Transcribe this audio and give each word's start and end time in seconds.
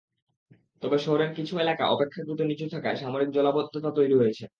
তবে 0.83 0.97
শহরের 0.99 1.31
কিছু 1.37 1.53
এলাকা 1.59 1.83
অপেক্ষাকৃত 1.87 2.39
নিচু 2.43 2.65
থাকায় 2.73 2.97
সাময়িক 2.97 3.29
জলাবদ্ধতা 3.31 3.89
তৈরি 3.97 4.15
হচ্ছে। 4.17 4.43